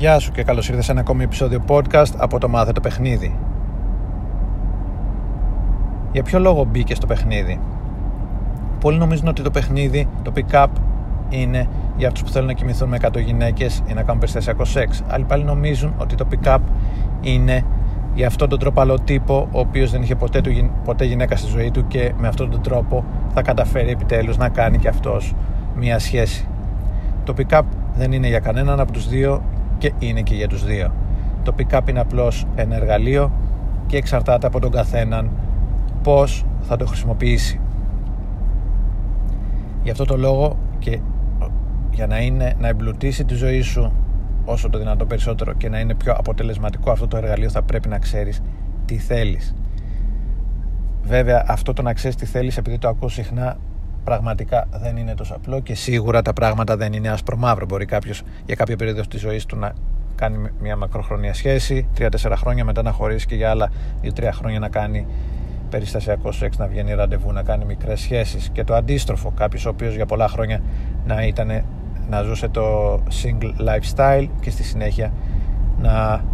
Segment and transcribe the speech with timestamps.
[0.00, 3.38] Γεια σου και καλώς ήρθες σε ένα ακόμη επεισόδιο podcast από το Μάθε το Παιχνίδι.
[6.12, 7.60] Για ποιο λόγο μπήκε στο παιχνίδι;
[8.80, 10.66] Πολλοί νομίζουν ότι το παιχνίδι, το pick-up,
[11.28, 15.02] είναι για αυτούς που θέλουν να κοιμηθούν με 100 γυναίκες ή να κάνουν περιστασιακό σεξ.
[15.08, 16.60] Άλλοι πάλι νομίζουν ότι το pick-up
[17.20, 17.64] είναι
[18.14, 21.70] για αυτόν τον τροπαλό τύπο ο οποίος δεν είχε ποτέ, του, ποτέ γυναίκα στη ζωή
[21.70, 23.04] του και με αυτόν τον τρόπο
[23.34, 25.34] θα καταφέρει επιτέλους να κάνει και αυτός
[25.76, 26.46] μία σχέση.
[27.24, 27.62] Το pick-up
[27.96, 29.42] δεν είναι για κανέναν από τους δύο
[29.80, 30.92] και είναι και για τους δύο.
[31.42, 33.32] Το pick-up είναι απλώς ένα εργαλείο
[33.86, 35.30] και εξαρτάται από τον καθέναν
[36.02, 37.60] πώς θα το χρησιμοποιήσει.
[39.82, 41.00] Γι' αυτό το λόγο και
[41.90, 43.92] για να, είναι, να εμπλουτίσει τη ζωή σου
[44.44, 47.98] όσο το δυνατό περισσότερο και να είναι πιο αποτελεσματικό αυτό το εργαλείο θα πρέπει να
[47.98, 48.42] ξέρεις
[48.84, 49.54] τι θέλεις.
[51.02, 53.56] Βέβαια αυτό το να ξέρεις τι θέλεις επειδή το ακούω συχνά
[54.04, 57.66] πραγματικά δεν είναι τόσο απλό και σίγουρα τα πράγματα δεν είναι άσπρο μαύρο.
[57.66, 59.72] Μπορεί κάποιος για κάποια περίοδο της ζωής του να
[60.14, 63.70] κάνει μια μακροχρονία σχέση, 3-4 χρόνια μετά να χωρίσει και για άλλα
[64.02, 65.06] 2-3 χρόνια να κάνει
[65.70, 68.48] περιστασιακό σεξ, να βγαίνει ραντεβού, να κάνει μικρές σχέσεις.
[68.52, 70.60] Και το αντίστροφο, κάποιος ο οποίος για πολλά χρόνια
[71.06, 71.62] να, ήταν,
[72.10, 75.12] να ζούσε το single lifestyle και στη συνέχεια
[75.80, 76.24] να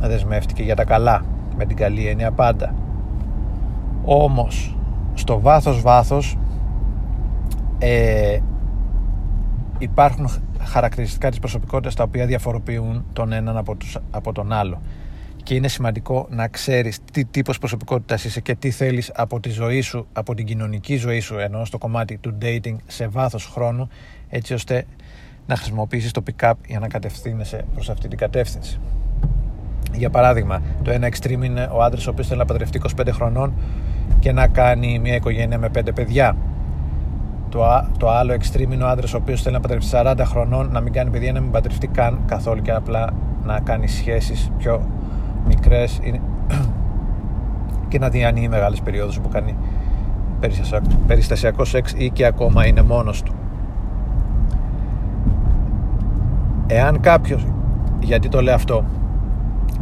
[0.00, 1.24] δεσμεύτηκε για τα καλά,
[1.56, 2.74] με την καλή έννοια πάντα.
[4.04, 4.76] Όμως,
[5.14, 6.36] στο βάθος βάθος
[7.78, 8.38] ε,
[9.78, 10.28] υπάρχουν
[10.60, 14.80] χαρακτηριστικά της προσωπικότητας τα οποία διαφοροποιούν τον έναν από, τους, από τον άλλο
[15.46, 19.80] και είναι σημαντικό να ξέρεις τι τύπος προσωπικότητας είσαι και τι θέλεις από τη ζωή
[19.80, 23.88] σου, από την κοινωνική ζωή σου ενώ στο κομμάτι του dating σε βάθος χρόνου
[24.28, 24.84] έτσι ώστε
[25.46, 28.80] να χρησιμοποιήσεις το pick-up για να κατευθύνεσαι προς αυτή την κατεύθυνση.
[29.92, 33.54] Για παράδειγμα, το ένα extreme είναι ο άντρας ο οποίος θέλει να παντρευτεί 25 χρονών
[34.18, 36.36] και να κάνει μια οικογένεια με 5 παιδιά
[37.48, 40.80] το, το άλλο extreme είναι ο άντρας ο οποίος θέλει να παντρευτεί 40 χρονών, να
[40.80, 43.10] μην κάνει παιδιά, να μην παντρευτεί καν καθόλου και απλά
[43.44, 44.82] να κάνει σχέσεις πιο
[45.46, 46.00] μικρές
[47.88, 49.56] και να διανύει μεγάλες περιόδους που κάνει
[51.06, 53.32] περιστασιακός σεξ ή και ακόμα είναι μόνος του.
[56.66, 57.40] Εάν κάποιο,
[58.00, 58.84] γιατί το λέω αυτό,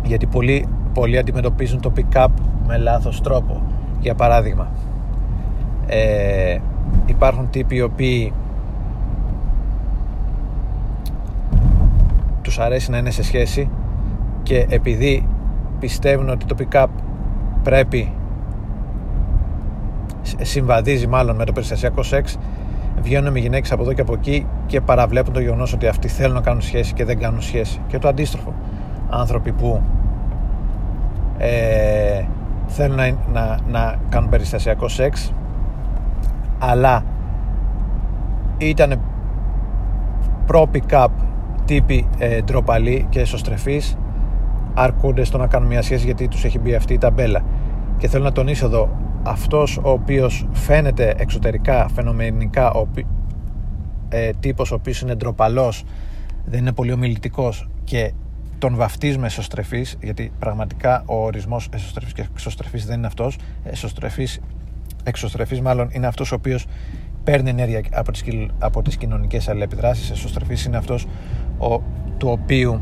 [0.02, 2.28] γιατί πολλοί, πολλοί αντιμετωπίζουν το pick-up
[2.66, 3.62] με λάθος τρόπο.
[4.00, 4.68] Για παράδειγμα,
[5.86, 6.58] ε,
[7.06, 8.32] υπάρχουν τύποι οι οποίοι
[12.42, 13.68] τους αρέσει να είναι σε σχέση
[14.42, 15.28] και επειδή
[15.80, 16.86] πιστεύουν ότι το pick-up
[17.62, 18.12] πρέπει
[20.42, 22.38] συμβαδίζει μάλλον με το περιστασιακό σεξ
[23.02, 26.34] βγαίνουν με γυναίκες από εδώ και από εκεί και παραβλέπουν το γεγονός ότι αυτοί θέλουν
[26.34, 27.80] να κάνουν σχέση και δεν κάνουν σχέση.
[27.86, 28.54] Και το αντίστροφο.
[29.10, 29.82] Άνθρωποι που
[31.38, 32.24] ε,
[32.66, 35.32] θέλουν να, να, να κάνουν περιστασιακό σεξ
[36.70, 37.04] αλλά
[38.58, 39.00] ήταν
[40.46, 41.06] προ pick-up
[41.64, 43.98] τύποι ε, ντροπαλοί και εσωστρεφείς.
[44.74, 47.44] Αρκούνται στο να κάνουν μια σχέση γιατί τους έχει μπει αυτή η ταμπέλα.
[47.98, 48.88] Και θέλω να τονίσω εδώ
[49.22, 52.88] αυτός ο οποίος φαίνεται εξωτερικά φαινομενικά ο,
[54.08, 55.84] ε, τύπος ο οποίος είναι ντροπαλός
[56.44, 58.12] δεν είναι πολύ ομιλητικός και
[58.58, 63.38] τον βαφτίζουμε εσωστρεφής γιατί πραγματικά ο ορισμός εσωστρεφής και εξωστρεφής δεν είναι αυτός.
[63.64, 64.40] Εσωστρεφής
[65.04, 66.66] εξωστρεφής μάλλον είναι αυτός ο οποίος
[67.24, 68.24] παίρνει ενέργεια από τις,
[68.58, 70.10] από τις κοινωνικές αλληλεπιδράσεις.
[70.10, 71.06] Εσωστρεφής είναι αυτός
[71.58, 71.82] ο,
[72.18, 72.80] του οποίου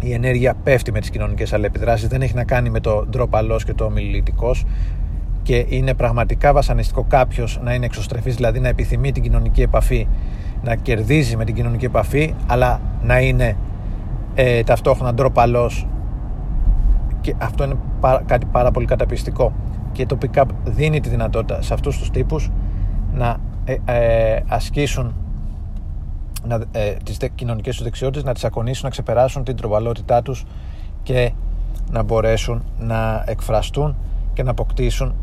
[0.00, 2.08] η ενέργεια πέφτει με τις κοινωνικές αλληλεπιδράσεις.
[2.08, 4.64] Δεν έχει να κάνει με το ντροπαλός και το ομιλητικός.
[5.42, 10.08] Και είναι πραγματικά βασανιστικό κάποιος να είναι εξωστρεφής δηλαδή να επιθυμεί την κοινωνική επαφή
[10.62, 13.56] να κερδίζει με την κοινωνική επαφή αλλά να είναι
[14.34, 15.86] ε, ταυτόχρονα ντροπαλός
[17.20, 17.76] και αυτό είναι
[18.26, 19.52] κάτι πάρα πολύ καταπιστικό
[19.94, 22.50] και το pick-up δίνει τη δυνατότητα σε αυτούς τους τύπους
[23.12, 25.14] να ε, ε, ασκήσουν
[26.46, 30.44] να, ε, τις κοινωνικές τους δεξιότητες, να τις ακονίσουν, να ξεπεράσουν την τροβαλότητά τους
[31.02, 31.32] και
[31.90, 33.96] να μπορέσουν να εκφραστούν
[34.32, 35.14] και να αποκτήσουν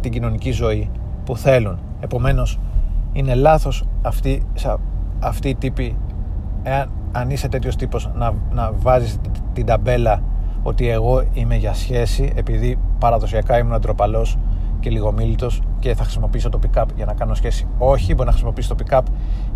[0.00, 0.90] την κοινωνική ζωή
[1.24, 1.78] που θέλουν.
[2.00, 2.58] Επομένως,
[3.12, 4.42] είναι λάθος αυτή,
[5.20, 5.96] αυτή η τύπη,
[6.62, 9.18] εάν, αν είσαι τέτοιος τύπος, να, να βάζεις
[9.52, 10.22] την ταμπέλα
[10.62, 14.38] ότι εγώ είμαι για σχέση επειδή παραδοσιακά ήμουν ντροπαλός
[14.80, 17.66] και λιγομίλητος και θα χρησιμοποιήσω το pick-up για να κάνω σχέση.
[17.78, 19.02] Όχι, μπορεί να χρησιμοποιήσει το pick-up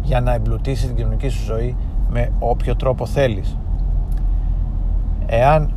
[0.03, 1.77] για να εμπλουτίσει την κοινωνική σου ζωή
[2.11, 3.57] με όποιο τρόπο θέλεις.
[5.27, 5.73] Εάν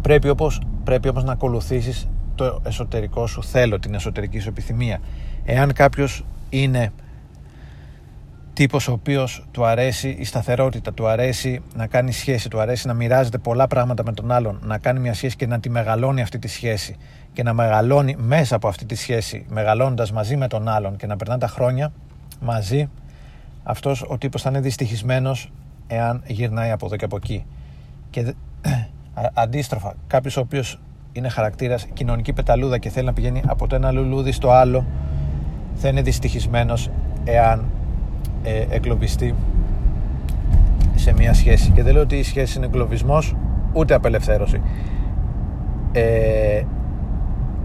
[0.00, 4.98] πρέπει όπως, πρέπει όμως να ακολουθήσεις το εσωτερικό σου θέλω, την εσωτερική σου επιθυμία.
[5.44, 6.92] Εάν κάποιος είναι
[8.60, 12.94] τύπος ο οποίος του αρέσει η σταθερότητα, του αρέσει να κάνει σχέση, του αρέσει να
[12.94, 16.38] μοιράζεται πολλά πράγματα με τον άλλον, να κάνει μια σχέση και να τη μεγαλώνει αυτή
[16.38, 16.96] τη σχέση
[17.32, 21.16] και να μεγαλώνει μέσα από αυτή τη σχέση, μεγαλώνοντας μαζί με τον άλλον και να
[21.16, 21.92] περνά τα χρόνια
[22.40, 22.88] μαζί,
[23.62, 25.52] αυτός ο τύπος θα είναι δυστυχισμένος
[25.86, 27.44] εάν γυρνάει από εδώ και από εκεί.
[28.10, 28.34] Και
[29.34, 30.80] αντίστροφα, κάποιος ο οποίος
[31.12, 34.86] είναι χαρακτήρας κοινωνική πεταλούδα και θέλει να πηγαίνει από το ένα λουλούδι στο άλλο,
[35.74, 36.90] θα είναι δυστυχισμένος
[37.24, 37.70] εάν
[38.42, 39.34] ε, εγκλωβιστεί
[40.94, 41.70] σε μια σχέση.
[41.70, 43.18] Και δεν λέω ότι η σχέση είναι εγκλωβισμό
[43.72, 44.60] ούτε απελευθέρωση.
[45.92, 46.62] Ε,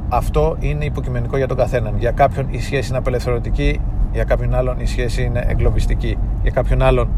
[0.10, 1.98] αυτό είναι υποκειμενικό για τον καθέναν.
[1.98, 3.80] Για κάποιον η σχέση είναι απελευθερωτική,
[4.14, 6.18] για κάποιον άλλον η σχέση είναι εγκλωβιστική.
[6.42, 7.10] Για κάποιον άλλον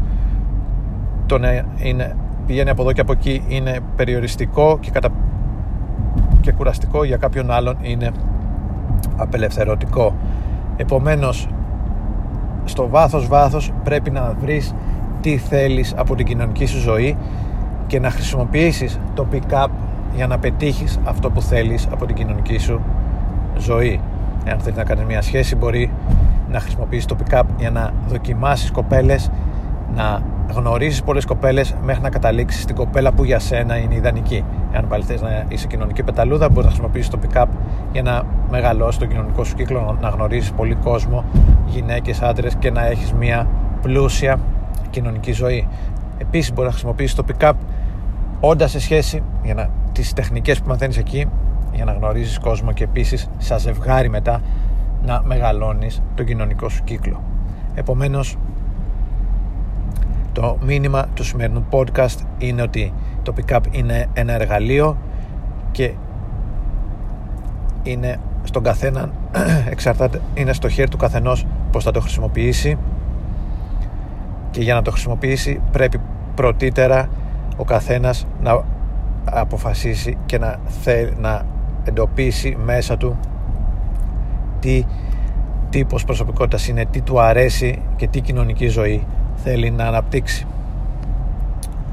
[1.26, 2.16] το να είναι,
[2.46, 5.08] πηγαίνει από εδώ και από εκεί είναι περιοριστικό και, κατα...
[6.40, 7.04] και κουραστικό.
[7.04, 8.10] Για κάποιον άλλον είναι
[9.16, 10.14] απελευθερωτικό.
[10.76, 11.48] Επομένως,
[12.68, 14.74] στο βάθος βάθος πρέπει να βρεις
[15.20, 17.16] τι θέλεις από την κοινωνική σου ζωή
[17.86, 19.66] και να χρησιμοποιήσεις το pick-up
[20.14, 22.80] για να πετύχεις αυτό που θέλεις από την κοινωνική σου
[23.58, 24.00] ζωή.
[24.44, 25.92] Εάν θέλεις να κάνεις μια σχέση μπορεί
[26.50, 29.30] να χρησιμοποιήσεις το pick-up για να δοκιμάσεις κοπέλες,
[29.94, 30.22] να
[30.54, 34.44] γνωρίζεις πολλές κοπέλες μέχρι να καταλήξεις στην κοπέλα που για σένα είναι ιδανική.
[34.72, 37.46] Εάν πάλι θες να είσαι κοινωνική πεταλούδα μπορείς να χρησιμοποιήσεις το pick-up
[37.92, 41.24] για να μεγαλώσεις τον κοινωνικό σου κύκλο, να γνωρίζεις πολύ κόσμο,
[41.66, 43.46] γυναίκες, άντρες και να έχεις μια
[43.82, 44.38] πλούσια
[44.90, 45.68] κοινωνική ζωή.
[46.18, 47.52] Επίσης μπορείς να χρησιμοποιήσεις το pick-up
[48.40, 51.26] όντα σε σχέση για να, τις τεχνικές που μαθαίνεις εκεί
[51.72, 54.40] για να γνωρίζεις κόσμο και επίσης σαν ζευγάρι μετά
[55.02, 57.22] να μεγαλώνεις τον κοινωνικό σου κύκλο.
[57.74, 58.36] Επομένως
[60.40, 62.92] το μήνυμα του σημερινού podcast είναι ότι
[63.22, 64.96] το pick-up είναι ένα εργαλείο
[65.70, 65.92] και
[67.82, 69.10] είναι στον καθένα
[69.70, 72.78] εξαρτάται, είναι στο χέρι του καθενός πως θα το χρησιμοποιήσει.
[74.50, 76.00] Και για να το χρησιμοποιήσει πρέπει
[76.34, 77.08] πρωτήτερα
[77.56, 78.64] ο καθένας να
[79.24, 81.46] αποφασίσει και να, θέλει, να
[81.84, 83.18] εντοπίσει μέσα του
[84.60, 84.84] τι
[85.70, 89.06] τύπος προσωπικότητας είναι, τι του αρέσει και τι κοινωνική ζωή
[89.42, 90.46] θέλει να αναπτύξει.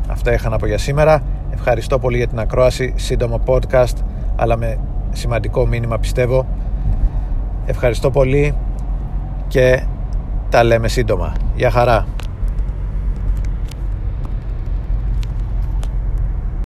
[0.08, 1.22] Αυτά είχα να πω για σήμερα.
[1.54, 3.96] Ευχαριστώ πολύ για την ακρόαση, σύντομο podcast,
[4.36, 4.78] αλλά με
[5.12, 6.46] σημαντικό μήνυμα πιστεύω.
[7.66, 8.56] Ευχαριστώ πολύ
[9.48, 9.84] και
[10.50, 11.34] τα λέμε σύντομα.
[11.56, 12.06] Γεια χαρά.